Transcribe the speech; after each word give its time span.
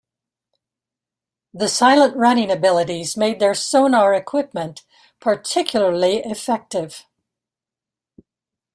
The 1.53 1.67
silent 1.67 2.17
running 2.17 2.49
abilities 2.49 3.15
made 3.15 3.39
their 3.39 3.53
sonar 3.53 4.15
equipment 4.15 4.83
particularly 5.19 6.21
effective. 6.25 7.05